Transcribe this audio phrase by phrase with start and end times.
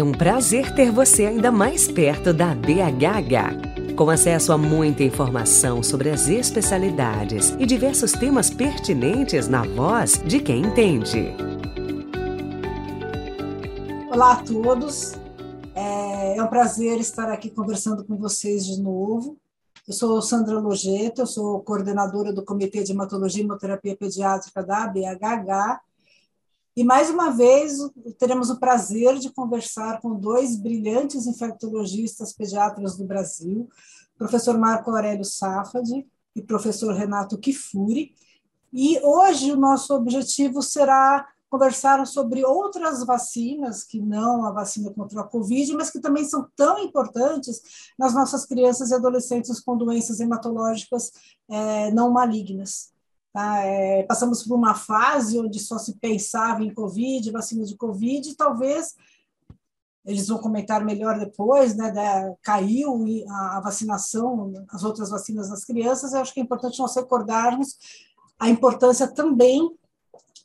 [0.00, 3.94] É um prazer ter você ainda mais perto da BHH.
[3.94, 10.40] Com acesso a muita informação sobre as especialidades e diversos temas pertinentes na voz de
[10.40, 11.36] quem entende.
[14.10, 15.16] Olá a todos,
[15.74, 19.36] é, é um prazer estar aqui conversando com vocês de novo.
[19.86, 24.86] Eu sou Sandra Logeta, eu sou coordenadora do Comitê de Hematologia e Hemoterapia Pediátrica da
[24.86, 25.89] BHH
[26.76, 27.78] e mais uma vez
[28.18, 33.68] teremos o prazer de conversar com dois brilhantes infectologistas pediatras do Brasil,
[34.16, 38.14] professor Marco Aurélio Safadi e professor Renato Kifuri.
[38.72, 45.22] E hoje o nosso objetivo será conversar sobre outras vacinas, que não a vacina contra
[45.22, 47.60] a Covid, mas que também são tão importantes
[47.98, 51.10] nas nossas crianças e adolescentes com doenças hematológicas
[51.48, 52.92] é, não malignas.
[53.32, 53.64] Tá?
[53.64, 58.34] É, passamos por uma fase onde só se pensava em Covid, vacina de Covid, e
[58.34, 58.94] talvez
[60.04, 65.64] eles vão comentar melhor depois, né, da, caiu a, a, vacinação, as outras vacinas nas
[65.64, 67.76] crianças, eu acho que é importante nós recordarmos
[68.38, 69.70] a importância também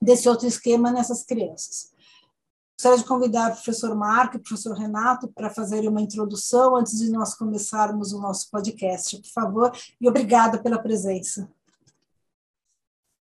[0.01, 1.93] desse outro esquema nessas crianças.
[2.77, 6.99] Gostaria de convidar o professor Marco e o professor Renato para fazerem uma introdução antes
[6.99, 11.49] de nós começarmos o nosso podcast, por favor, e obrigada pela presença.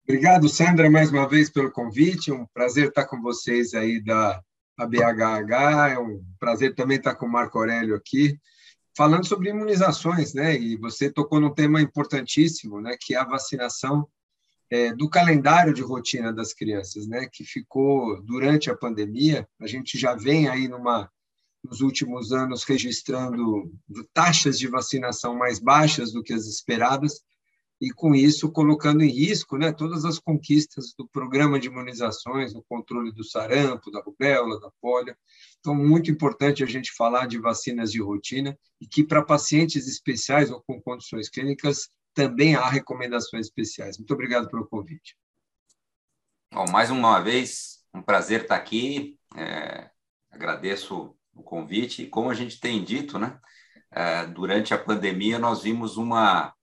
[0.10, 2.32] Obrigado, Sandra, mais uma vez pelo convite.
[2.32, 4.42] Um prazer estar com vocês aí da
[4.76, 5.92] ABHH.
[5.92, 8.36] É um prazer também estar com o Marco Aurélio aqui,
[8.98, 10.58] falando sobre imunizações, né?
[10.58, 12.98] E você tocou num tema importantíssimo, né?
[13.00, 14.10] Que é a vacinação
[14.72, 17.28] é, do calendário de rotina das crianças, né?
[17.32, 19.48] Que ficou durante a pandemia.
[19.62, 21.08] A gente já vem aí numa
[21.64, 23.72] nos últimos anos registrando
[24.12, 27.22] taxas de vacinação mais baixas do que as esperadas
[27.82, 32.62] e, com isso, colocando em risco né, todas as conquistas do programa de imunizações, no
[32.64, 35.16] controle do sarampo, da rubéola, da polio.
[35.60, 40.52] Então, muito importante a gente falar de vacinas de rotina e que, para pacientes especiais
[40.52, 43.98] ou com condições clínicas, também há recomendações especiais.
[43.98, 45.16] Muito obrigado pelo convite.
[46.52, 49.18] Bom, mais uma vez, um prazer estar aqui.
[49.38, 49.90] É,
[50.30, 52.04] agradeço o convite.
[52.04, 53.40] E como a gente tem dito, né,
[53.92, 56.54] é, durante a pandemia, nós vimos uma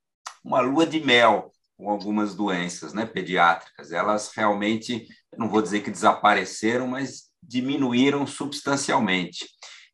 [0.46, 3.90] uma lua de mel com algumas doenças né, pediátricas.
[3.90, 9.44] Elas realmente, não vou dizer que desapareceram, mas diminuíram substancialmente.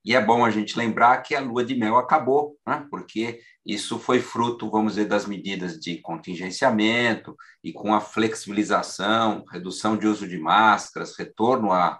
[0.04, 2.86] E é bom a gente lembrar que a lua de mel acabou, né?
[2.90, 9.96] porque isso foi fruto, vamos dizer, das medidas de contingenciamento e com a flexibilização, redução
[9.96, 11.98] de uso de máscaras, retorno à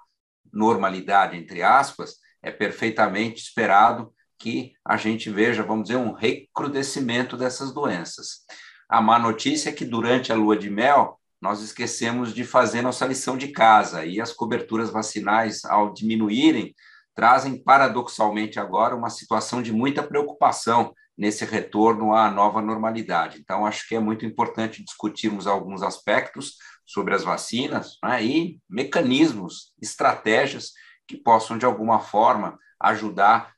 [0.52, 4.12] normalidade, entre aspas, é perfeitamente esperado
[4.42, 8.40] que a gente veja, vamos dizer, um recrudescimento dessas doenças.
[8.88, 13.06] A má notícia é que durante a lua de mel, nós esquecemos de fazer nossa
[13.06, 16.74] lição de casa e as coberturas vacinais, ao diminuírem,
[17.14, 23.38] trazem paradoxalmente agora uma situação de muita preocupação nesse retorno à nova normalidade.
[23.38, 29.72] Então, acho que é muito importante discutirmos alguns aspectos sobre as vacinas né, e mecanismos,
[29.80, 30.72] estratégias
[31.06, 33.51] que possam, de alguma forma, ajudar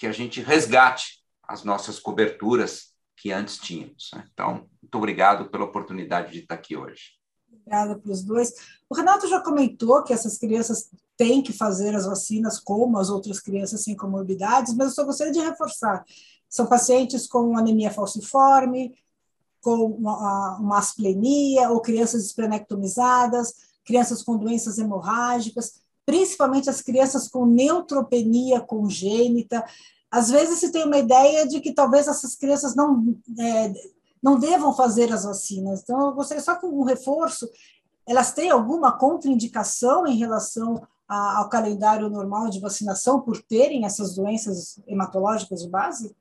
[0.00, 4.10] que a gente resgate as nossas coberturas que antes tínhamos.
[4.14, 4.26] Né?
[4.32, 7.18] Então, muito obrigado pela oportunidade de estar aqui hoje.
[7.52, 8.50] Obrigada para os dois.
[8.88, 10.88] O Renato já comentou que essas crianças
[11.18, 15.34] têm que fazer as vacinas como as outras crianças sem comorbidades, mas eu só gostaria
[15.34, 16.02] de reforçar.
[16.48, 18.94] São pacientes com anemia falciforme,
[19.60, 23.52] com uma, uma asplenia, ou crianças esplenectomizadas,
[23.84, 29.64] crianças com doenças hemorrágicas, principalmente as crianças com neutropenia congênita.
[30.10, 33.72] Às vezes se tem uma ideia de que talvez essas crianças não, é,
[34.22, 35.82] não devam fazer as vacinas.
[35.82, 37.48] Então, eu gostaria só com um reforço,
[38.06, 44.14] elas têm alguma contraindicação em relação a, ao calendário normal de vacinação por terem essas
[44.14, 46.14] doenças hematológicas de base?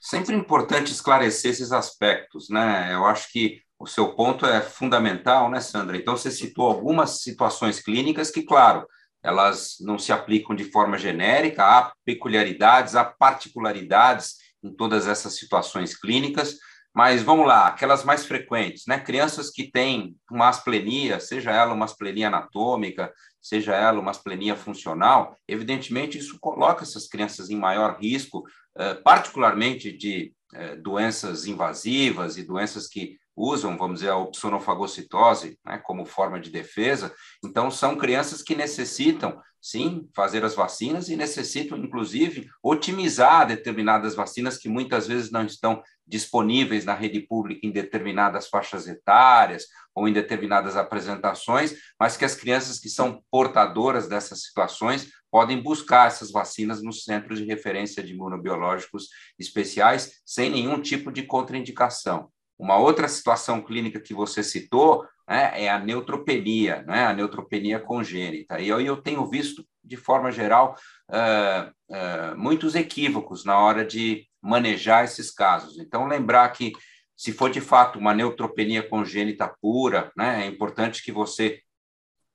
[0.00, 2.94] Sempre importante esclarecer esses aspectos, né?
[2.94, 5.96] Eu acho que o seu ponto é fundamental, né, Sandra?
[5.96, 8.86] Então, você citou algumas situações clínicas que, claro,
[9.22, 15.96] elas não se aplicam de forma genérica, há peculiaridades, há particularidades em todas essas situações
[15.96, 16.56] clínicas,
[16.92, 18.98] mas vamos lá, aquelas mais frequentes, né?
[18.98, 25.36] Crianças que têm uma asplenia, seja ela uma asplenia anatômica, seja ela uma asplenia funcional,
[25.46, 28.44] evidentemente isso coloca essas crianças em maior risco,
[28.76, 35.78] eh, particularmente de eh, doenças invasivas e doenças que usam, vamos dizer, a opsonofagocitose né,
[35.78, 37.12] como forma de defesa.
[37.44, 44.56] Então, são crianças que necessitam sim, fazer as vacinas e necessitam, inclusive, otimizar determinadas vacinas
[44.56, 50.12] que muitas vezes não estão disponíveis na rede pública em determinadas faixas etárias ou em
[50.12, 56.82] determinadas apresentações, mas que as crianças que são portadoras dessas situações podem buscar essas vacinas
[56.82, 59.08] nos centros de referência de imunobiológicos
[59.38, 62.30] especiais sem nenhum tipo de contraindicação.
[62.60, 68.60] Uma outra situação clínica que você citou né, é a neutropenia, né, a neutropenia congênita.
[68.60, 70.76] E eu, eu tenho visto, de forma geral,
[71.08, 75.78] uh, uh, muitos equívocos na hora de manejar esses casos.
[75.78, 76.72] Então, lembrar que,
[77.16, 81.62] se for de fato uma neutropenia congênita pura, né, é importante que você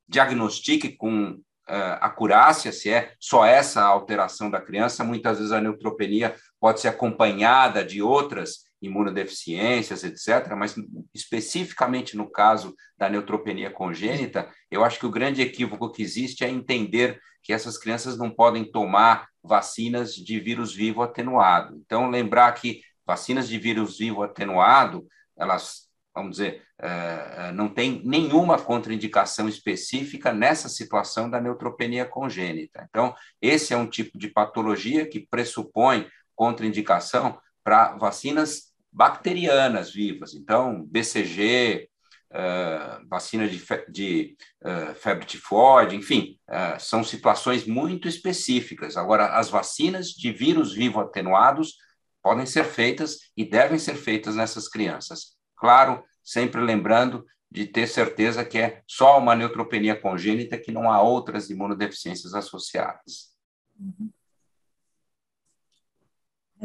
[0.09, 5.03] diagnostique com uh, acurácia se é só essa alteração da criança.
[5.03, 10.75] Muitas vezes a neutropenia pode ser acompanhada de outras imunodeficiências, etc., mas
[11.13, 16.49] especificamente no caso da neutropenia congênita, eu acho que o grande equívoco que existe é
[16.49, 21.79] entender que essas crianças não podem tomar vacinas de vírus vivo atenuado.
[21.85, 25.05] Então, lembrar que vacinas de vírus vivo atenuado,
[25.37, 32.85] elas, vamos dizer, é, não tem nenhuma contraindicação específica nessa situação da neutropenia congênita.
[32.89, 40.35] Então, esse é um tipo de patologia que pressupõe contraindicação para vacinas bacterianas vivas.
[40.35, 41.89] Então, BCG,
[42.31, 48.95] uh, vacina de, fe de uh, febre tifoide, enfim, uh, são situações muito específicas.
[48.95, 51.73] Agora, as vacinas de vírus vivo atenuados
[52.21, 55.35] podem ser feitas e devem ser feitas nessas crianças.
[55.57, 61.01] Claro, sempre lembrando de ter certeza que é só uma neutropenia congênita, que não há
[61.01, 63.33] outras imunodeficiências associadas.
[63.79, 64.11] Uhum.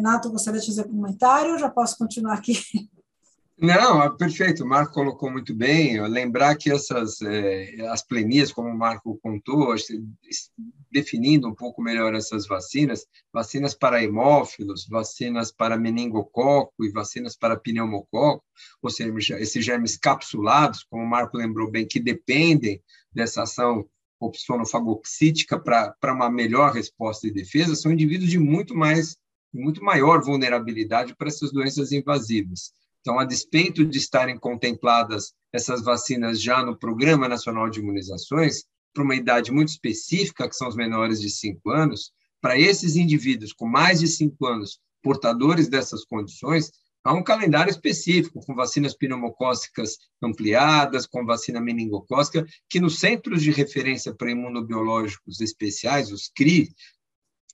[0.00, 1.58] Renato, gostaria de fazer um comentário?
[1.58, 2.58] Já posso continuar aqui?
[3.60, 4.64] Não, é perfeito.
[4.64, 6.00] O Marco colocou muito bem.
[6.08, 9.74] Lembrar que essas é, as plenias, como o Marco contou,
[10.90, 17.54] definindo um pouco melhor essas vacinas, vacinas para hemófilos, vacinas para meningococo e vacinas para
[17.54, 18.42] pneumococo,
[18.80, 22.82] ou seja, esses germes capsulados, como o Marco lembrou bem, que dependem
[23.12, 23.86] dessa ação
[24.18, 29.18] opsonofagoxítica para uma melhor resposta e defesa, são indivíduos de muito mais
[29.52, 32.72] muito maior vulnerabilidade para essas doenças invasivas.
[33.00, 39.02] Então, a despeito de estarem contempladas essas vacinas já no Programa Nacional de Imunizações, para
[39.02, 43.66] uma idade muito específica, que são os menores de 5 anos, para esses indivíduos com
[43.66, 46.70] mais de 5 anos, portadores dessas condições,
[47.02, 53.50] há um calendário específico, com vacinas pneumocócicas ampliadas, com vacina meningocócica, que nos centros de
[53.50, 56.70] referência para imunobiológicos especiais, os CRI,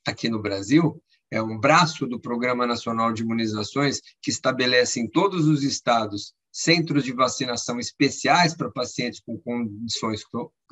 [0.05, 1.01] aqui no Brasil,
[1.31, 7.05] é um braço do Programa Nacional de Imunizações que estabelece em todos os estados centros
[7.05, 10.23] de vacinação especiais para pacientes com condições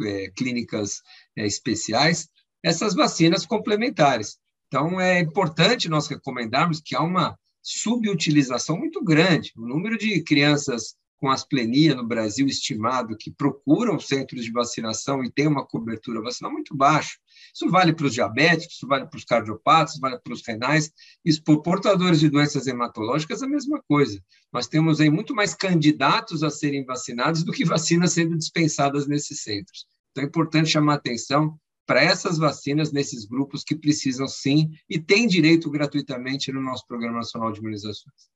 [0.03, 1.03] é, clínicas
[1.37, 2.29] é, especiais,
[2.63, 4.39] essas vacinas complementares.
[4.69, 9.53] Então, é importante nós recomendarmos que há uma subutilização muito grande.
[9.57, 15.33] O número de crianças com asplenia no Brasil estimado que procuram centros de vacinação e
[15.33, 17.17] tem uma cobertura vacinal muito baixa.
[17.55, 20.93] Isso vale para os diabéticos, isso vale para os cardiopatas, vale para os renais,
[21.25, 24.23] isso por portadores de doenças hematológicas a mesma coisa.
[24.53, 29.43] Nós temos aí muito mais candidatos a serem vacinados do que vacinas sendo dispensadas nesses
[29.43, 29.87] centros.
[30.11, 35.27] Então é importante chamar atenção para essas vacinas nesses grupos que precisam sim e têm
[35.27, 38.29] direito gratuitamente no nosso Programa Nacional de Imunizações.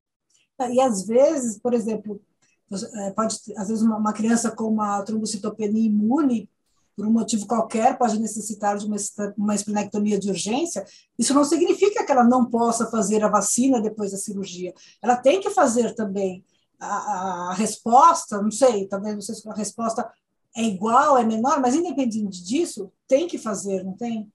[0.73, 2.38] E às vezes, por exemplo, é,
[3.15, 6.48] pode às vezes uma, criança com uma trombocitopenia imune
[6.96, 8.96] por um motivo qualquer pode necessitar de uma,
[9.37, 10.84] uma esplenectomia de urgência,
[11.17, 14.75] isso não significa que ela não possa fazer a vacina depois da cirurgia.
[15.01, 16.44] Ela tem que fazer também
[16.81, 20.10] a, a resposta, não sei, talvez não sei se a resposta
[20.56, 24.29] é igual, é menor, mas independente disso, tem que fazer, não tem?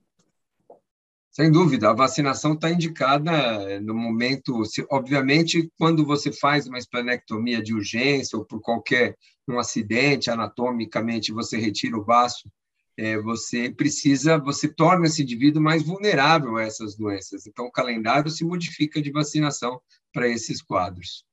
[1.35, 6.77] Sem dúvida, a vacinação está indicada eh, no momento, se, obviamente, quando você faz uma
[6.77, 12.47] esplenectomia de urgência ou por qualquer um acidente anatomicamente você retira o baço,
[12.95, 17.47] é, você precisa, você torna esse indivíduo mais vulnerável a essas doenças.
[17.47, 19.81] Então, o calendário se modifica de vacinação
[20.13, 21.25] para esses quadros.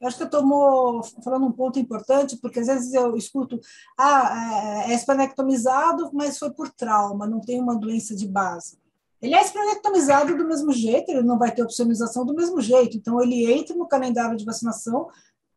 [0.00, 3.60] Eu acho que eu estou falando um ponto importante, porque às vezes eu escuto,
[3.96, 8.76] ah, é, é esplenectomizado, mas foi por trauma, não tem uma doença de base.
[9.20, 12.96] Ele é esplenectomizado do mesmo jeito, ele não vai ter opcionalização do mesmo jeito.
[12.96, 15.08] Então, ele entra no calendário de vacinação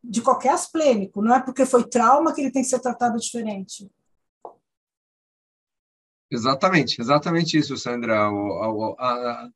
[0.03, 3.89] de qualquer asplênico, não é porque foi trauma que ele tem que ser tratado diferente.
[6.29, 8.20] Exatamente, exatamente isso, Sandra.
[8.20, 8.27] A,
[9.00, 9.50] a,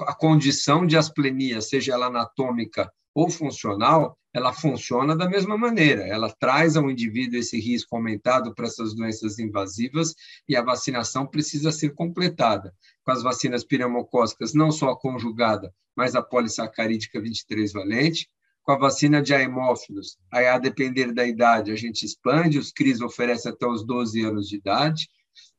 [0.00, 6.06] a condição de asplenia, seja ela anatômica ou funcional, ela funciona da mesma maneira.
[6.06, 10.14] Ela traz ao indivíduo esse risco aumentado para essas doenças invasivas
[10.48, 12.74] e a vacinação precisa ser completada.
[13.04, 18.28] Com as vacinas pneumocócicas, não só a conjugada, mas a polissacarídica 23 valente.
[18.62, 23.00] Com a vacina de hemófilos, aí a depender da idade, a gente expande, os CRIs
[23.00, 25.08] oferecem até os 12 anos de idade.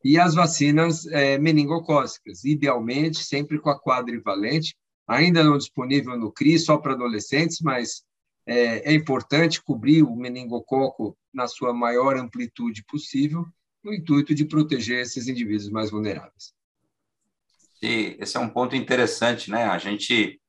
[0.05, 4.73] E as vacinas é, meningocócicas, idealmente, sempre com a quadrivalente,
[5.05, 8.03] ainda não disponível no CRI, só para adolescentes, mas
[8.45, 13.45] é, é importante cobrir o meningococo na sua maior amplitude possível,
[13.83, 16.53] no intuito de proteger esses indivíduos mais vulneráveis.
[17.81, 19.65] E esse é um ponto interessante, né?
[19.65, 20.39] A gente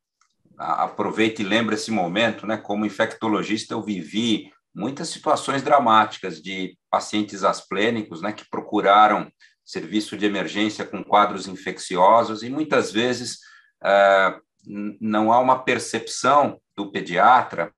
[0.57, 2.57] aproveita e lembra esse momento, né?
[2.57, 8.33] Como infectologista, eu vivi muitas situações dramáticas de pacientes asplênicos, né?
[8.33, 9.33] Que procuraram
[9.65, 13.39] serviço de emergência com quadros infecciosos e muitas vezes
[13.83, 14.39] ah,
[15.01, 17.73] não há uma percepção do pediatra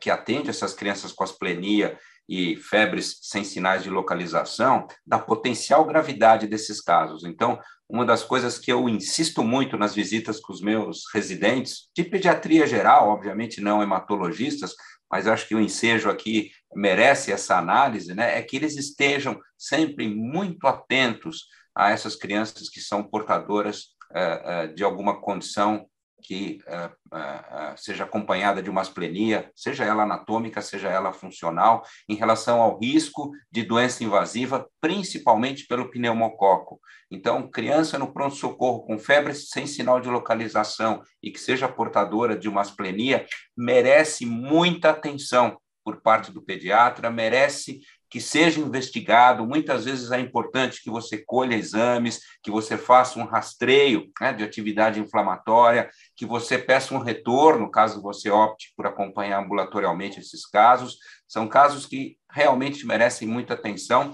[0.00, 6.46] que atende essas crianças com asplenia e febres sem sinais de localização, da potencial gravidade
[6.46, 7.24] desses casos.
[7.24, 7.58] Então,
[7.88, 12.66] uma das coisas que eu insisto muito nas visitas com os meus residentes, de pediatria
[12.68, 14.74] geral, obviamente não hematologistas,
[15.10, 18.38] mas acho que o ensejo aqui merece essa análise, né?
[18.38, 24.74] é que eles estejam sempre muito atentos a essas crianças que são portadoras uh, uh,
[24.74, 25.84] de alguma condição
[26.20, 32.14] que uh, uh, seja acompanhada de uma asplenia, seja ela anatômica, seja ela funcional, em
[32.14, 36.80] relação ao risco de doença invasiva, principalmente pelo pneumococo.
[37.10, 42.48] Então, criança no pronto-socorro com febre sem sinal de localização e que seja portadora de
[42.48, 49.46] uma asplenia, merece muita atenção por parte do pediatra, merece que seja investigado.
[49.46, 54.42] Muitas vezes é importante que você colha exames, que você faça um rastreio né, de
[54.42, 60.98] atividade inflamatória, que você peça um retorno, caso você opte por acompanhar ambulatorialmente esses casos.
[61.28, 64.12] São casos que realmente merecem muita atenção.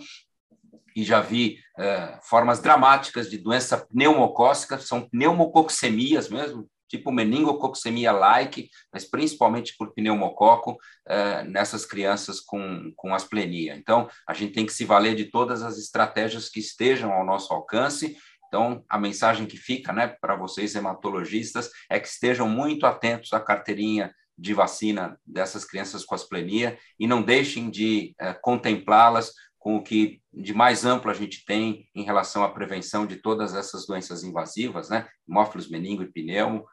[0.95, 9.05] E já vi uh, formas dramáticas de doença pneumocócica, são pneumococcemias mesmo, tipo meningococcemia-like, mas
[9.05, 13.75] principalmente por pneumococo uh, nessas crianças com, com asplenia.
[13.76, 17.52] Então, a gente tem que se valer de todas as estratégias que estejam ao nosso
[17.52, 18.16] alcance.
[18.49, 23.40] Então, a mensagem que fica né, para vocês hematologistas é que estejam muito atentos à
[23.40, 29.33] carteirinha de vacina dessas crianças com asplenia e não deixem de uh, contemplá-las
[29.66, 33.52] com o que de mais amplo a gente tem em relação à prevenção de todas
[33.52, 35.09] essas doenças invasivas, né?
[35.28, 36.64] Hemófilos, meningo e pneumo,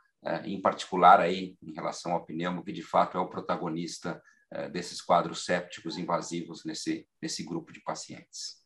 [0.46, 5.01] em particular aí em relação ao pneumo, que de fato é o protagonista é, desses
[5.01, 8.62] quadros sépticos invasivos nesse, nesse grupo de pacientes.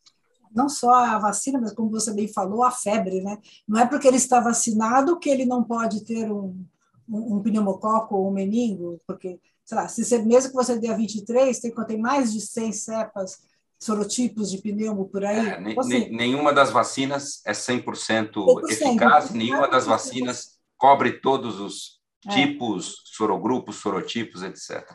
[0.54, 3.38] Não só a vacina, mas como você bem falou, a febre, né?
[3.68, 6.66] Não é porque ele está vacinado que ele não pode ter um,
[7.08, 10.90] um, um pneumococo ou um meningo, porque, sei lá, se você, mesmo que você dê
[10.90, 13.40] a 23, tem, tem mais de 100 cepas
[13.80, 15.48] sorotipos de pneumo por aí.
[15.48, 22.00] É, assim, nenhuma das vacinas é 100%, 100% eficaz, nenhuma das vacinas cobre todos os
[22.28, 22.34] é.
[22.34, 22.92] tipos, é.
[23.06, 24.86] sorogrupos, sorotipos, etc.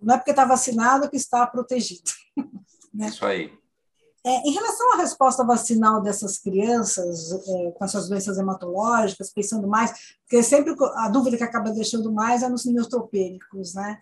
[0.00, 2.10] Não é porque está vacinado que está protegido.
[2.92, 3.06] Né?
[3.06, 3.52] Isso aí.
[4.26, 9.92] É, em relação à resposta vacinal dessas crianças é, com essas doenças hematológicas, pensando mais,
[10.22, 14.00] porque sempre a dúvida que acaba deixando mais é nos neutropênicos, né?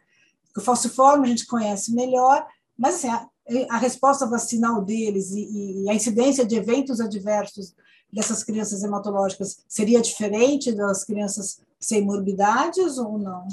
[0.56, 3.28] O falciforme a gente conhece melhor, mas assim, a,
[3.70, 7.74] a resposta vacinal deles e, e, a incidência de eventos adversos
[8.12, 13.46] dessas crianças hematológicas seria diferente das crianças sem morbidades ou não?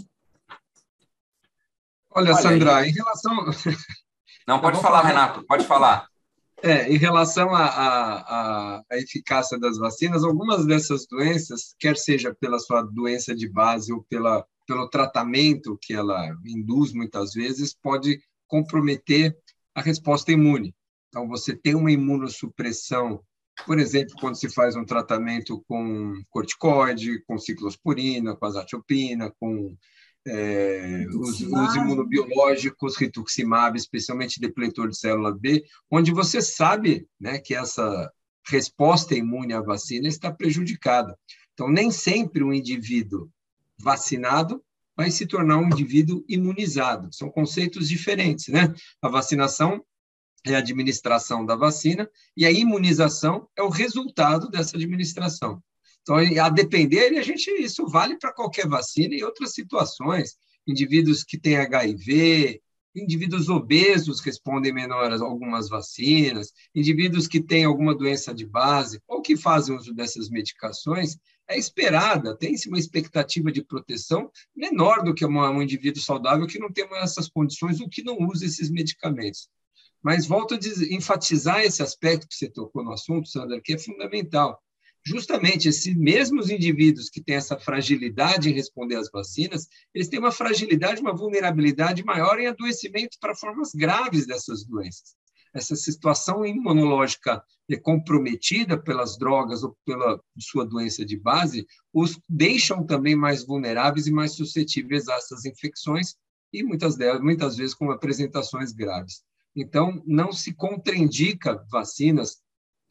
[2.10, 2.90] Olha, Olha Sandra, aí.
[2.90, 3.34] em relação.
[4.48, 6.08] Não, pode falar, falar, Renato, pode falar.
[6.62, 13.36] É, em relação à eficácia das vacinas, algumas dessas doenças, quer seja pela sua doença
[13.36, 19.36] de base ou pela, pelo tratamento que ela induz muitas vezes, pode comprometer
[19.74, 20.74] a resposta imune.
[21.10, 23.22] Então, você tem uma imunossupressão
[23.66, 29.76] por exemplo, quando se faz um tratamento com corticoide, com ciclosporina, com azathiopina, com
[30.28, 37.54] é, os, os, imunobiológicos, rituximab, especialmente depletor de célula B, onde você sabe né, que
[37.54, 38.12] essa
[38.48, 41.18] resposta imune à vacina está prejudicada.
[41.54, 43.30] Então, nem sempre um indivíduo
[43.80, 44.64] vacinado
[44.96, 47.14] vai se tornar um indivíduo imunizado.
[47.14, 48.74] São conceitos diferentes, né?
[49.02, 49.84] A vacinação
[50.46, 55.62] é a administração da vacina e a imunização é o resultado dessa administração.
[56.02, 60.38] Então, a depender, a gente isso vale para qualquer vacina e outras situações.
[60.68, 62.62] Indivíduos que têm HIV,
[62.96, 69.22] indivíduos obesos respondem menor a algumas vacinas, indivíduos que têm alguma doença de base ou
[69.22, 75.26] que fazem uso dessas medicações, é esperada, tem-se uma expectativa de proteção menor do que
[75.26, 79.48] um indivíduo saudável que não tem essas condições ou que não usa esses medicamentos.
[80.06, 83.78] Mas volto a dizer, enfatizar esse aspecto que você tocou no assunto, Sandra, que é
[83.80, 84.62] fundamental
[85.04, 90.32] justamente esses mesmos indivíduos que têm essa fragilidade em responder às vacinas, eles têm uma
[90.32, 95.16] fragilidade, uma vulnerabilidade maior em adoecimento para formas graves dessas doenças.
[95.56, 97.44] Essa situação imunológica
[97.82, 104.12] comprometida pelas drogas ou pela sua doença de base, os deixam também mais vulneráveis e
[104.12, 106.14] mais suscetíveis a essas infecções
[106.54, 109.24] e muitas delas, muitas vezes com apresentações graves.
[109.56, 112.42] Então, não se contraindica vacinas,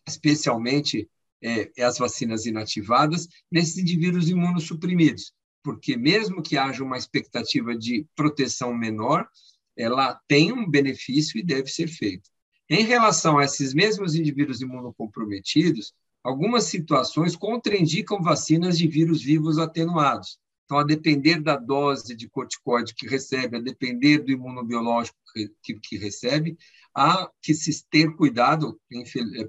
[0.07, 1.09] especialmente
[1.43, 8.73] é, as vacinas inativadas nesses indivíduos imunossuprimidos, porque mesmo que haja uma expectativa de proteção
[8.75, 9.29] menor,
[9.77, 12.31] ela tem um benefício e deve ser feito.
[12.69, 15.93] Em relação a esses mesmos indivíduos imunocomprometidos,
[16.23, 20.39] algumas situações contraindicam vacinas de vírus vivos atenuados.
[20.65, 25.19] Então, a depender da dose de corticóide que recebe, a depender do imunobiológico
[25.63, 26.57] que, que recebe,
[26.95, 28.81] há que se ter cuidado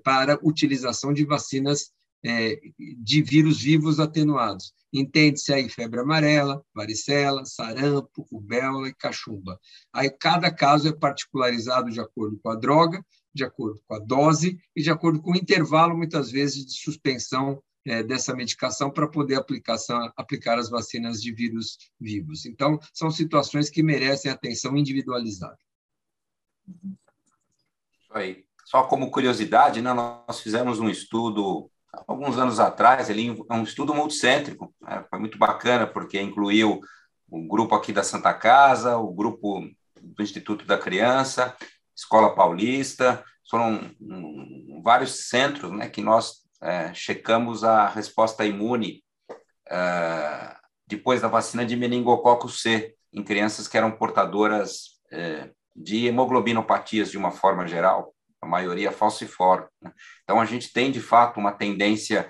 [0.04, 1.94] para utilização de vacinas
[2.26, 2.60] é,
[2.98, 4.74] de vírus vivos atenuados.
[4.92, 9.60] Entende-se aí febre amarela, varicela, sarampo, rubéola e cachumba.
[9.94, 14.58] Aí cada caso é particularizado de acordo com a droga, de acordo com a dose
[14.76, 19.36] e de acordo com o intervalo, muitas vezes, de suspensão é, dessa medicação para poder
[19.36, 22.46] aplicação, aplicar as vacinas de vírus vivos.
[22.46, 25.58] Então, são situações que merecem atenção individualizada.
[28.12, 28.44] Aí.
[28.66, 31.70] Só como curiosidade, né, nós fizemos um estudo
[32.08, 36.82] alguns anos atrás, ele é um estudo multicêntrico, né, foi muito bacana, porque incluiu
[37.30, 39.62] o grupo aqui da Santa Casa, o grupo
[40.02, 41.56] do Instituto da Criança,
[41.96, 43.92] Escola Paulista, foram
[44.84, 49.04] vários centros né, que nós é, checamos a resposta imune
[49.70, 50.56] é,
[50.88, 57.18] depois da vacina de meningococo C, em crianças que eram portadoras é, de hemoglobinopatias de
[57.18, 59.68] uma forma geral, a maioria falciforme.
[59.82, 59.92] Né?
[60.24, 62.30] Então, a gente tem, de fato, uma tendência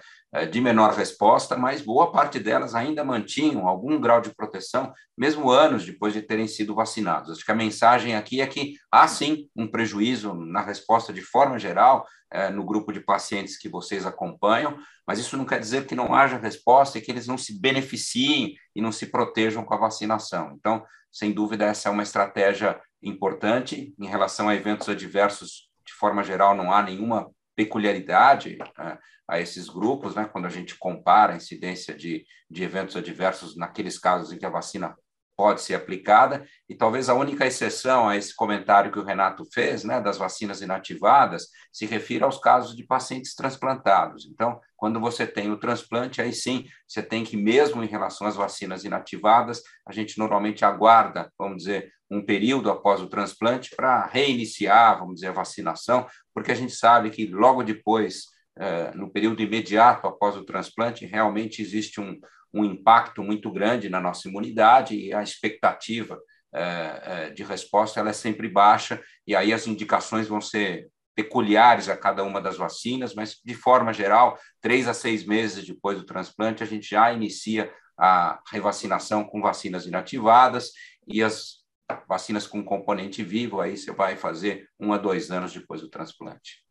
[0.51, 5.85] de menor resposta, mas boa parte delas ainda mantinham algum grau de proteção, mesmo anos
[5.85, 7.31] depois de terem sido vacinados.
[7.31, 11.57] Acho que a mensagem aqui é que há sim um prejuízo na resposta de forma
[11.57, 15.95] geral é, no grupo de pacientes que vocês acompanham, mas isso não quer dizer que
[15.95, 19.77] não haja resposta e que eles não se beneficiem e não se protejam com a
[19.77, 20.53] vacinação.
[20.59, 25.69] Então, sem dúvida, essa é uma estratégia importante em relação a eventos adversos.
[25.85, 30.77] De forma geral, não há nenhuma peculiaridade né, a esses grupos, né, quando a gente
[30.77, 34.95] compara a incidência de, de eventos adversos naqueles casos em que a vacina
[35.37, 39.83] pode ser aplicada, e talvez a única exceção a esse comentário que o Renato fez,
[39.83, 44.25] né, das vacinas inativadas, se refira aos casos de pacientes transplantados.
[44.25, 48.35] Então, quando você tem o transplante, aí sim, você tem que, mesmo em relação às
[48.35, 54.99] vacinas inativadas, a gente normalmente aguarda, vamos dizer, um período após o transplante para reiniciar,
[54.99, 58.25] vamos dizer, a vacinação, porque a gente sabe que logo depois,
[58.57, 62.19] eh, no período imediato após o transplante, realmente existe um,
[62.53, 66.17] um impacto muito grande na nossa imunidade e a expectativa
[66.53, 71.89] é, é, de resposta ela é sempre baixa, e aí as indicações vão ser peculiares
[71.89, 76.05] a cada uma das vacinas, mas de forma geral, três a seis meses depois do
[76.05, 80.71] transplante, a gente já inicia a revacinação com vacinas inativadas
[81.05, 81.64] e as
[82.07, 86.63] vacinas com componente vivo, aí você vai fazer um a dois anos depois do transplante.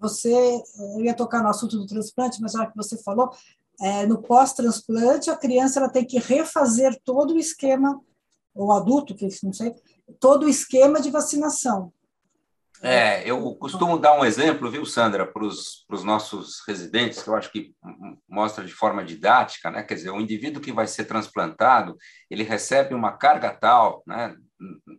[0.00, 0.32] Você,
[0.96, 3.30] eu ia tocar no assunto do transplante, mas já que você falou,
[3.80, 8.00] é, no pós-transplante, a criança ela tem que refazer todo o esquema,
[8.54, 9.74] ou adulto, que não sei,
[10.20, 11.92] todo o esquema de vacinação.
[12.80, 17.50] É, eu costumo dar um exemplo, viu, Sandra, para os nossos residentes, que eu acho
[17.50, 17.74] que
[18.28, 19.82] mostra de forma didática, né?
[19.82, 21.96] Quer dizer, o indivíduo que vai ser transplantado,
[22.30, 24.36] ele recebe uma carga tal, né,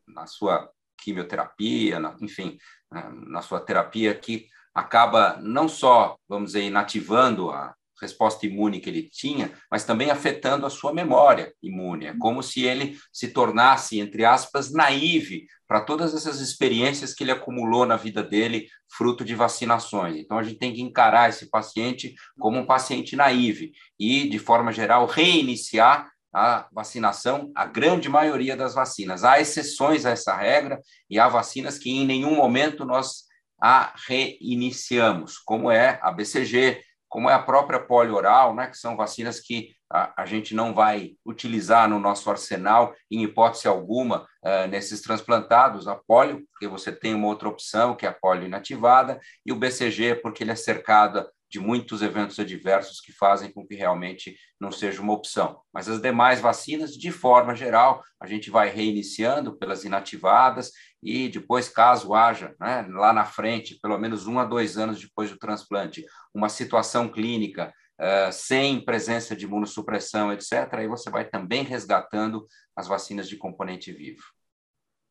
[0.08, 2.58] na sua quimioterapia, na, enfim,
[2.92, 8.90] né, na sua terapia, que acaba não só, vamos dizer, inativando a, resposta imune que
[8.90, 12.08] ele tinha, mas também afetando a sua memória imune.
[12.08, 17.32] É como se ele se tornasse, entre aspas, naive para todas essas experiências que ele
[17.32, 20.16] acumulou na vida dele, fruto de vacinações.
[20.16, 24.72] Então, a gente tem que encarar esse paciente como um paciente naive e, de forma
[24.72, 29.24] geral, reiniciar a vacinação, a grande maioria das vacinas.
[29.24, 33.30] Há exceções a essa regra e há vacinas que em nenhum momento nós
[33.62, 38.96] a reiniciamos, como é a BCG, como é a própria polio oral, né, que são
[38.96, 44.68] vacinas que a, a gente não vai utilizar no nosso arsenal, em hipótese alguma, uh,
[44.70, 49.20] nesses transplantados, a polio, porque você tem uma outra opção, que é a polio inativada,
[49.44, 53.76] e o BCG, porque ele é cercado de muitos eventos adversos que fazem com que
[53.76, 55.60] realmente não seja uma opção.
[55.74, 61.70] Mas as demais vacinas, de forma geral, a gente vai reiniciando pelas inativadas e depois,
[61.70, 66.06] caso haja, né, lá na frente, pelo menos um a dois anos depois do transplante,
[66.34, 72.88] uma situação clínica uh, sem presença de imunossupressão, etc., aí você vai também resgatando as
[72.88, 74.22] vacinas de componente vivo.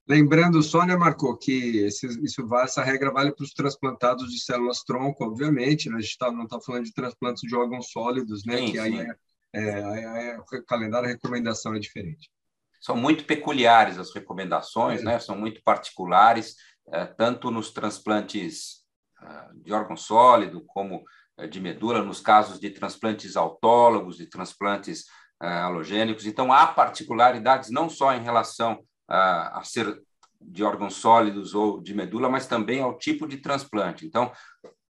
[0.09, 4.83] Lembrando só, né, Marco, que esse, isso essa regra vale para os transplantados de células
[4.83, 5.99] tronco, obviamente, né?
[5.99, 8.57] a gente tá, não está falando de transplantes de órgãos sólidos, né?
[8.57, 9.15] Sim, que aí é,
[9.53, 12.31] é, é, o calendário, a recomendação é diferente.
[12.81, 15.05] São muito peculiares as recomendações, é.
[15.05, 15.19] né?
[15.19, 16.57] São muito particulares,
[16.91, 18.83] é, tanto nos transplantes
[19.21, 21.05] ah, de órgão sólido como
[21.37, 25.05] é, de medula, nos casos de transplantes autólogos, de transplantes
[25.39, 26.25] ah, halogênicos.
[26.25, 30.01] Então, há particularidades não só em relação a, ser
[30.41, 34.07] de órgãos sólidos ou de medula, mas também ao tipo de transplante.
[34.07, 34.31] Então,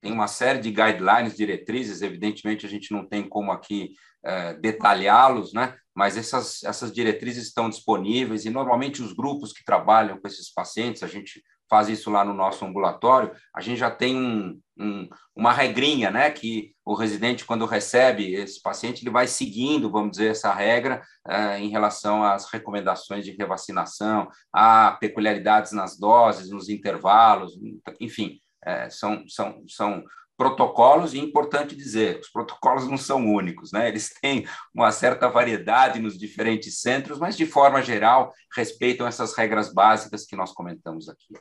[0.02, 5.54] tem uma série de guidelines, diretrizes, evidentemente a gente não tem como aqui é, detalhá-los,
[5.54, 5.76] né?
[5.96, 11.04] mas essas, essas diretrizes estão disponíveis e normalmente os grupos que trabalham com esses pacientes,
[11.04, 11.44] a gente
[11.74, 16.30] faz isso lá no nosso ambulatório, a gente já tem um, um, uma regrinha, né,
[16.30, 21.58] que o residente, quando recebe esse paciente, ele vai seguindo, vamos dizer, essa regra uh,
[21.58, 27.54] em relação às recomendações de revacinação, a peculiaridades nas doses, nos intervalos,
[28.00, 30.04] enfim, uh, são, são, são
[30.38, 33.88] protocolos, e é importante dizer, os protocolos não são únicos, né?
[33.88, 39.74] eles têm uma certa variedade nos diferentes centros, mas, de forma geral, respeitam essas regras
[39.74, 41.34] básicas que nós comentamos aqui.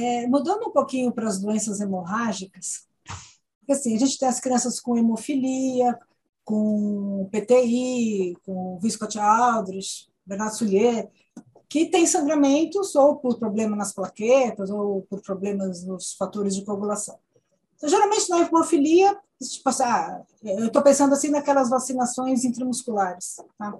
[0.00, 2.86] É, mudando um pouquinho para as doenças hemorrágicas,
[3.68, 5.98] assim, a gente tem as crianças com hemofilia,
[6.44, 11.10] com PTI, com Viscott-Aldrich, Bernard Soulier,
[11.68, 17.18] que tem sangramentos ou por problema nas plaquetas ou por problemas nos fatores de coagulação.
[17.76, 23.36] Então, geralmente, na hemofilia, tipo ah, eu estou pensando assim naquelas vacinações intramusculares.
[23.58, 23.76] Tá?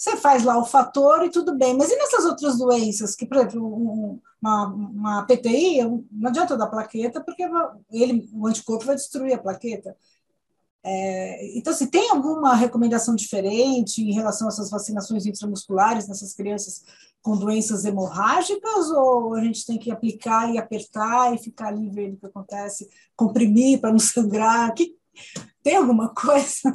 [0.00, 3.36] Você faz lá o fator e tudo bem, mas e nessas outras doenças, que, por
[3.36, 7.42] exemplo, uma, uma PTI, não adianta dar plaqueta, porque
[7.92, 9.94] ele, o anticorpo vai destruir a plaqueta.
[10.82, 16.82] É, então, se tem alguma recomendação diferente em relação a essas vacinações intramusculares nessas crianças
[17.20, 22.14] com doenças hemorrágicas, ou a gente tem que aplicar e apertar e ficar ali vendo
[22.14, 24.72] o que acontece, comprimir para não sangrar?
[24.72, 24.96] Que,
[25.62, 26.74] tem alguma coisa?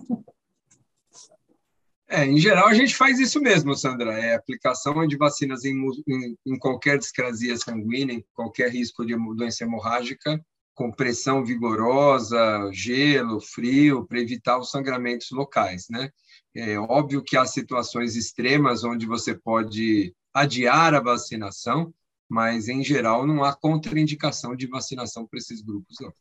[2.08, 4.14] É, em geral, a gente faz isso mesmo, Sandra.
[4.14, 5.76] É aplicação de vacinas em,
[6.08, 10.40] em, em qualquer discrasia sanguínea, em qualquer risco de doença hemorrágica,
[10.76, 16.12] com pressão vigorosa, gelo, frio, para evitar os sangramentos locais, né?
[16.54, 21.94] É óbvio que há situações extremas onde você pode adiar a vacinação,
[22.30, 26.14] mas em geral não há contraindicação de vacinação para esses grupos, não.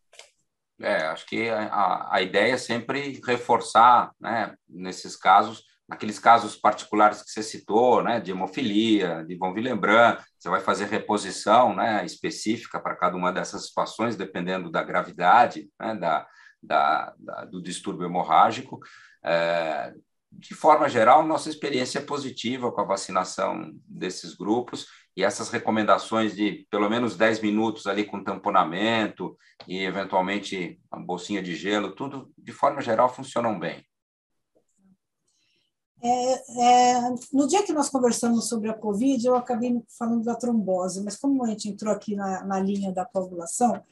[0.80, 7.22] É, acho que a, a ideia é sempre reforçar, né, nesses casos, naqueles casos particulares
[7.22, 12.80] que você citou, né, de hemofilia, de von Willebrand, você vai fazer reposição, né, específica
[12.80, 16.26] para cada uma dessas situações, dependendo da gravidade, né, da,
[16.62, 18.80] da, da, do distúrbio hemorrágico.
[19.22, 19.92] É,
[20.32, 26.34] de forma geral, nossa experiência é positiva com a vacinação desses grupos e essas recomendações
[26.34, 29.36] de pelo menos 10 minutos ali com tamponamento
[29.68, 33.84] e, eventualmente, uma bolsinha de gelo, tudo, de forma geral, funcionam bem.
[36.06, 37.00] É, é,
[37.32, 41.42] no dia que nós conversamos sobre a Covid, eu acabei falando da trombose, mas como
[41.42, 43.82] a gente entrou aqui na, na linha da coagulação,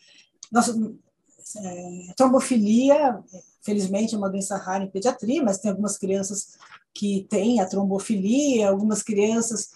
[0.53, 3.19] nós, é, trombofilia,
[3.63, 6.59] felizmente, é uma doença rara em pediatria, mas tem algumas crianças
[6.93, 9.71] que têm a trombofilia, algumas crianças.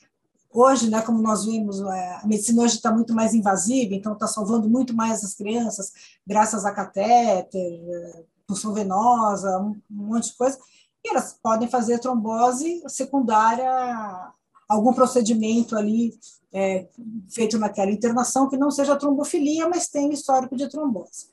[0.53, 4.27] Hoje, né, como nós vimos, é, a medicina hoje está muito mais invasiva, então está
[4.27, 5.91] salvando muito mais as crianças,
[6.27, 10.59] graças a catéter, função venosa, um, um monte de coisa
[11.07, 13.71] e elas podem fazer trombose secundária
[14.69, 16.19] algum procedimento ali
[16.53, 16.89] é,
[17.29, 21.29] feito naquela internação que não seja trombofilia, mas tem histórico de trombose.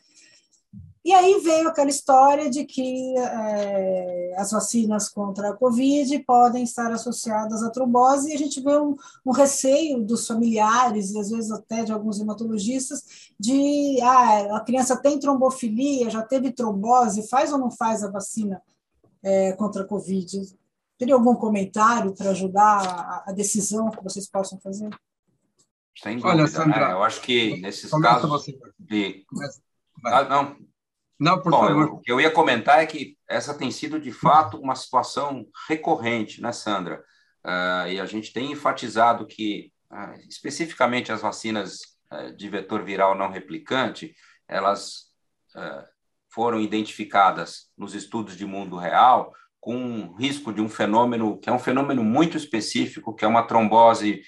[1.04, 6.92] E aí veio aquela história de que é, as vacinas contra a Covid podem estar
[6.92, 11.52] associadas à trombose, e a gente vê um, um, receio dos familiares, e às vezes
[11.52, 17.58] até de alguns hematologistas, de ah, a criança tem trombofilia, já teve trombose, faz ou
[17.58, 18.62] não faz a vacina
[19.24, 20.42] é, contra a Covid.
[20.98, 24.90] Teria algum comentário para ajudar a, a, decisão que vocês possam fazer?
[25.98, 26.94] Sem dúvida, Olha, Sandra, né?
[26.94, 28.46] eu acho que nesses casos
[28.78, 29.26] de...
[30.06, 30.58] Ah, não.
[31.20, 31.88] Não, por Bom, favor.
[31.88, 35.46] Eu, o que eu ia comentar é que essa tem sido, de fato, uma situação
[35.68, 37.04] recorrente, né, Sandra?
[37.46, 41.80] Uh, e a gente tem enfatizado que, uh, especificamente as vacinas
[42.12, 44.16] uh, de vetor viral não replicante,
[44.48, 45.12] elas
[46.34, 51.60] foram identificadas nos estudos de mundo real com risco de um fenômeno que é um
[51.60, 54.22] fenômeno muito específico, que é uma trombose,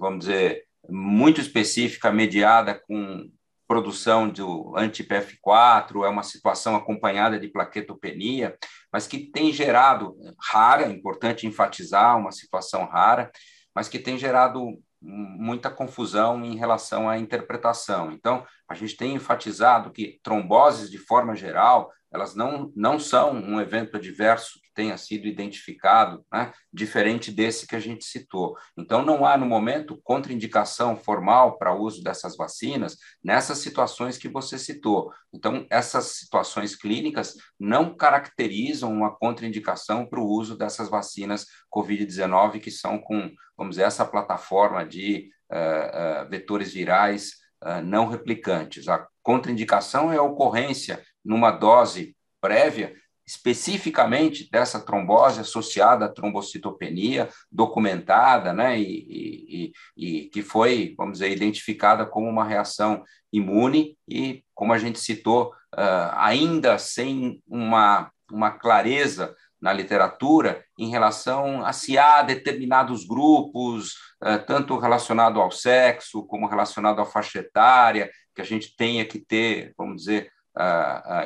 [0.00, 3.30] vamos dizer, muito específica, mediada com
[3.68, 8.56] produção do anti-PF4, é uma situação acompanhada de plaquetopenia,
[8.90, 13.30] mas que tem gerado, rara, é importante enfatizar, uma situação rara,
[13.74, 18.12] mas que tem gerado muita confusão em relação à interpretação.
[18.12, 23.60] Então, a gente tem enfatizado que tromboses, de forma geral, elas não, não são um
[23.60, 28.56] evento adverso tenha sido identificado, né, diferente desse que a gente citou.
[28.78, 34.56] Então, não há, no momento, contraindicação formal para uso dessas vacinas nessas situações que você
[34.56, 35.12] citou.
[35.34, 42.70] Então, essas situações clínicas não caracterizam uma contraindicação para o uso dessas vacinas Covid-19, que
[42.70, 47.32] são com, vamos dizer, essa plataforma de uh, uh, vetores virais
[47.64, 48.86] uh, não replicantes.
[48.86, 52.94] A contraindicação é a ocorrência numa dose prévia,
[53.28, 61.30] especificamente dessa trombose associada à trombocitopenia, documentada, né, e, e, e, que foi, vamos dizer,
[61.30, 68.52] identificada como uma reação imune e, como a gente citou, uh, ainda sem uma, uma
[68.52, 73.92] clareza na literatura em relação a se há determinados grupos,
[74.24, 79.18] uh, tanto relacionado ao sexo como relacionado à faixa etária, que a gente tenha que
[79.18, 80.30] ter, vamos dizer,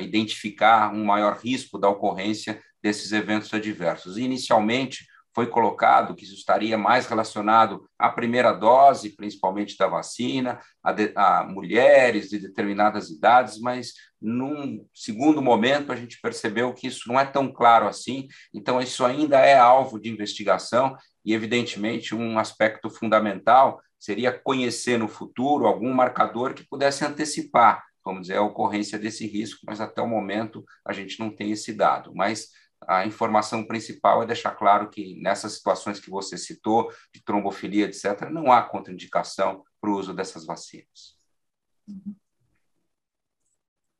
[0.00, 4.18] identificar um maior risco da ocorrência desses eventos adversos.
[4.18, 10.92] Inicialmente, foi colocado que isso estaria mais relacionado à primeira dose, principalmente da vacina, a,
[10.92, 17.08] de, a, mulheres de determinadas idades, mas num segundo momento a gente percebeu que isso
[17.08, 22.38] não é tão claro assim, então isso ainda é alvo de investigação e, evidentemente, um
[22.38, 28.98] aspecto fundamental seria conhecer no futuro algum marcador que pudesse antecipar vamos dizer, a ocorrência
[28.98, 32.12] desse risco, mas até o momento a gente não tem esse dado.
[32.14, 32.50] Mas
[32.86, 38.28] a informação principal é deixar claro que nessas situações que você citou, de trombofilia, etc.,
[38.30, 41.16] não há contraindicação para o uso dessas vacinas.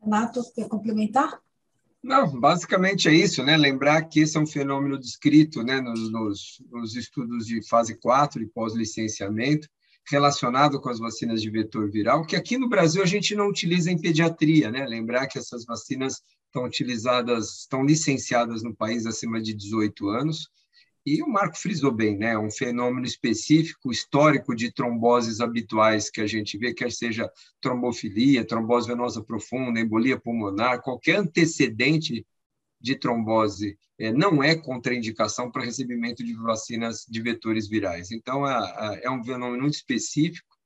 [0.01, 1.41] Renato, quer complementar?
[2.03, 3.57] Não, basicamente é isso, né?
[3.57, 8.43] Lembrar que esse é um fenômeno descrito né, nos, nos, nos estudos de fase 4
[8.43, 9.69] e pós-licenciamento,
[10.11, 13.91] relacionado com as vacinas de vetor viral, que aqui no Brasil a gente não utiliza
[13.91, 14.87] em pediatria, né?
[14.87, 20.51] Lembrar que essas vacinas estão utilizadas, estão licenciadas no país acima de 18 anos.
[21.05, 22.39] E o Marco frisou bem, né?
[22.39, 27.29] Um fenômeno específico, histórico de tromboses habituais que a gente vê, quer seja
[27.61, 32.25] trombofilia, trombose venosa profunda, embolia pulmonar, qualquer antecedente
[32.83, 38.11] de trombose é, não é contraindicação para recebimento de vacinas de vetores virais.
[38.11, 40.57] Então, é um fenômeno muito específico,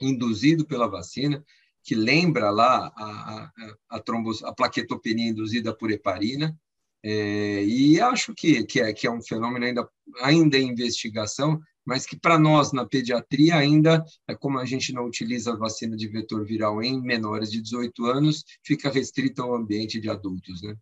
[0.00, 1.42] induzido pela vacina,
[1.82, 3.50] que lembra lá a,
[3.90, 4.02] a, a,
[4.44, 6.56] a plaquetopenia induzida por heparina,
[7.02, 9.88] é, e acho que, que, é, que é um fenômeno ainda,
[10.22, 15.04] ainda em investigação, mas que para nós na pediatria ainda, é como a gente não
[15.04, 20.00] utiliza a vacina de vetor viral em menores de 18 anos, fica restrita ao ambiente
[20.00, 20.74] de adultos, né?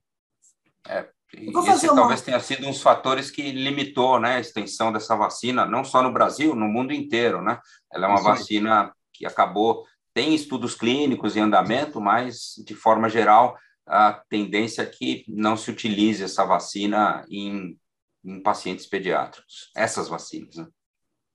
[0.86, 1.96] É, esse uma...
[1.96, 6.02] talvez tenha sido um dos fatores que limitou né, a extensão dessa vacina, não só
[6.02, 7.40] no Brasil, no mundo inteiro.
[7.42, 7.58] Né?
[7.92, 13.08] Ela é uma Isso vacina que acabou, tem estudos clínicos em andamento, mas, de forma
[13.08, 17.78] geral, a tendência é que não se utilize essa vacina em,
[18.24, 20.56] em pacientes pediátricos, essas vacinas.
[20.56, 20.66] Né?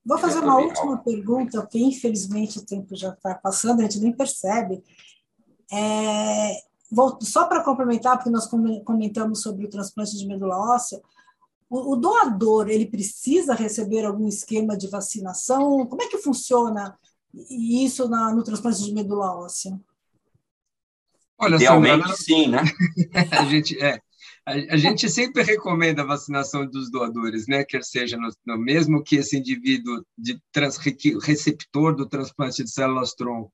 [0.05, 4.13] Vou fazer uma última pergunta, porque infelizmente o tempo já está passando, a gente nem
[4.13, 4.81] percebe.
[5.71, 6.51] É,
[6.91, 11.01] vou, só para complementar, porque nós comentamos sobre o transplante de medula óssea,
[11.69, 15.85] o, o, doador ele precisa receber algum esquema de vacinação?
[15.85, 16.97] Como é que funciona
[17.49, 19.77] isso na, no transplante de medula óssea?
[21.37, 22.63] Olha, Idealmente, sim, né?
[23.31, 23.99] a gente é.
[24.45, 27.65] A, gente sempre recomenda a vacinação dos doadores, né?
[27.65, 33.13] Quer seja no, no mesmo que esse indivíduo de trans, receptor do transplante de células
[33.13, 33.51] tronco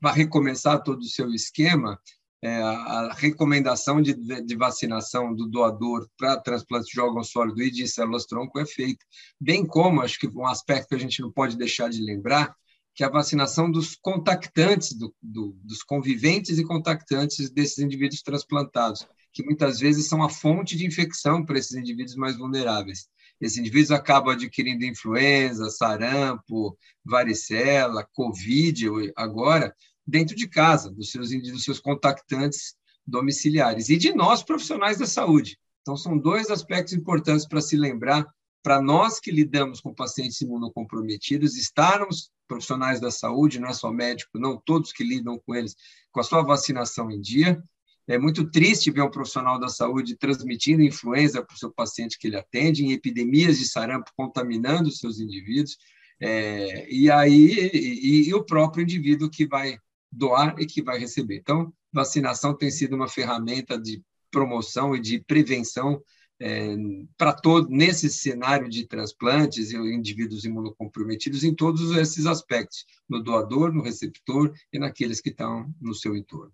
[0.00, 1.98] vá recomeçar todo o seu esquema,
[2.46, 7.88] é, a recomendação de, de, vacinação do doador para transplante de órgão sólido e de
[7.88, 9.04] células-tronco é feita.
[9.40, 12.54] Bem como, acho que um aspecto que a gente não pode deixar de lembrar,
[12.94, 19.42] que a vacinação dos contactantes, do, do, dos conviventes e contactantes desses indivíduos transplantados, que
[19.42, 23.08] muitas vezes são a fonte de infecção para esses indivíduos mais vulneráveis.
[23.40, 29.74] Esses indivíduos acabam adquirindo influenza, sarampo, varicela, covid agora,
[30.06, 32.74] dentro de casa, dos seus, dos seus contactantes
[33.06, 35.58] domiciliares e de nós, profissionais da saúde.
[35.82, 38.26] Então, são dois aspectos importantes para se lembrar,
[38.62, 44.38] para nós que lidamos com pacientes imunocomprometidos, estarmos profissionais da saúde, não é só médico,
[44.38, 45.76] não, todos que lidam com eles,
[46.10, 47.62] com a sua vacinação em dia.
[48.08, 52.28] É muito triste ver um profissional da saúde transmitindo influenza para o seu paciente que
[52.28, 55.76] ele atende, em epidemias de sarampo contaminando os seus indivíduos,
[56.20, 59.78] é, e aí e, e o próprio indivíduo que vai
[60.16, 61.36] doar e que vai receber.
[61.36, 66.02] Então, vacinação tem sido uma ferramenta de promoção e de prevenção
[66.40, 66.76] é,
[67.16, 73.72] para todo nesse cenário de transplantes e indivíduos imunocomprometidos em todos esses aspectos, no doador,
[73.72, 76.52] no receptor e naqueles que estão no seu entorno.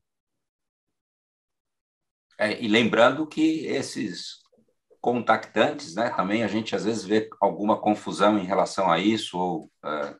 [2.38, 4.40] É, e lembrando que esses
[5.00, 9.64] contactantes, né, também a gente às vezes vê alguma confusão em relação a isso ou
[9.64, 10.16] uh,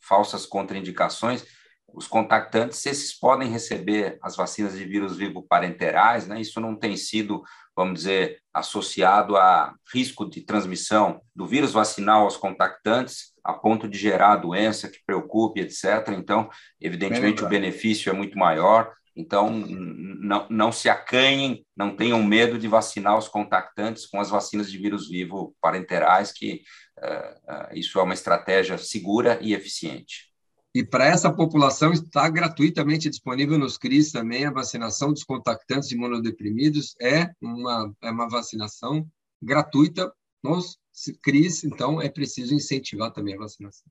[0.00, 1.44] falsas contraindicações
[1.94, 6.40] os contactantes, esses podem receber as vacinas de vírus vivo parenterais, né?
[6.40, 7.42] Isso não tem sido,
[7.76, 13.98] vamos dizer, associado a risco de transmissão do vírus vacinal aos contactantes, a ponto de
[13.98, 16.08] gerar doença que preocupe, etc.
[16.16, 16.48] Então,
[16.80, 18.92] evidentemente, o benefício é muito maior.
[19.14, 24.70] Então, não, não se acanhem, não tenham medo de vacinar os contactantes com as vacinas
[24.70, 26.62] de vírus vivo parenterais, que
[26.98, 30.31] uh, uh, isso é uma estratégia segura e eficiente.
[30.74, 36.94] E para essa população está gratuitamente disponível nos CRIs também a vacinação dos contactantes imunodeprimidos
[37.00, 39.06] é uma, é uma vacinação
[39.40, 40.10] gratuita
[40.42, 40.78] nos
[41.22, 43.86] CRIs, então é preciso incentivar também a vacinação.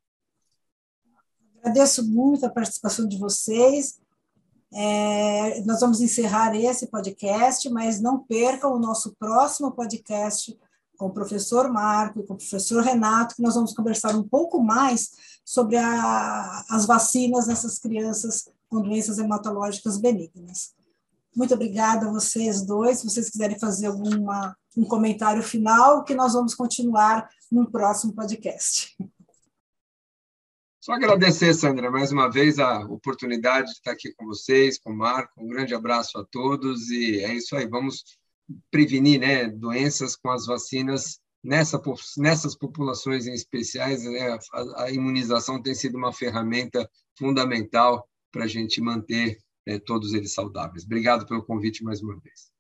[1.60, 4.00] Agradeço muito a participação de vocês.
[4.74, 10.58] É, nós vamos encerrar esse podcast, mas não percam o nosso próximo podcast
[11.02, 14.62] com o professor Marco e com o professor Renato, que nós vamos conversar um pouco
[14.62, 15.10] mais
[15.44, 20.76] sobre a, as vacinas nessas crianças com doenças hematológicas benignas.
[21.36, 23.00] Muito obrigada a vocês dois.
[23.00, 28.96] Se vocês quiserem fazer alguma, um comentário final, que nós vamos continuar no próximo podcast.
[30.80, 34.98] Só agradecer, Sandra, mais uma vez a oportunidade de estar aqui com vocês, com o
[34.98, 35.34] Marco.
[35.44, 37.68] Um grande abraço a todos e é isso aí.
[37.68, 38.04] Vamos
[38.70, 41.82] prevenir né, doenças com as vacinas nessa,
[42.18, 44.04] nessas populações em especiais.
[44.04, 49.38] Né, a, a, imunização tem sido uma ferramenta fundamental para a gente manter
[49.68, 50.84] né, todos eles saudáveis.
[50.86, 52.52] Obrigado pelo convite mais uma vez.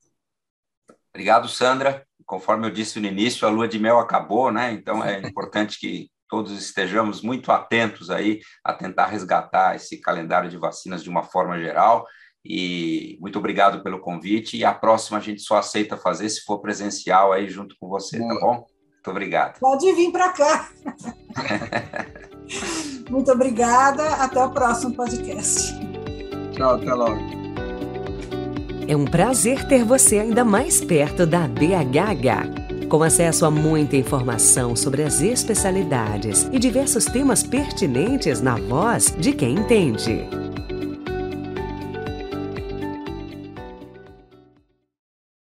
[1.13, 2.06] Obrigado, Sandra.
[2.25, 4.71] Conforme eu disse no início, a lua de mel acabou, né?
[4.71, 10.58] Então é importante que todos estejamos muito atentos aí a tentar resgatar esse calendário de
[10.58, 12.08] vacinas de uma forma geral
[12.45, 14.58] e muito obrigado pelo convite.
[14.58, 18.17] E a próxima a gente só aceita fazer se for presencial aí junto com você,
[18.17, 18.34] tá Boa.
[18.34, 18.54] tá bom?
[18.54, 19.60] Muito obrigado.
[19.60, 20.69] Pode vir para cá.
[23.10, 24.04] muito obrigada.
[24.15, 25.73] Até o próximo podcast.
[26.54, 27.41] Tchau, até logo.
[28.88, 32.88] É um prazer ter você ainda mais perto da BHH.
[32.89, 39.32] Com acesso a muita informação sobre as especialidades e diversos temas pertinentes na voz de
[39.32, 40.40] quem entende.